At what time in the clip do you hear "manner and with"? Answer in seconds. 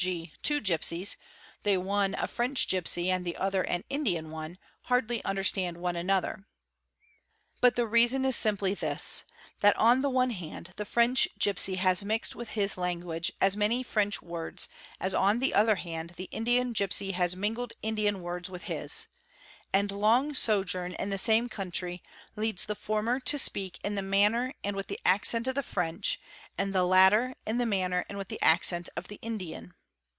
24.01-24.87, 27.67-28.29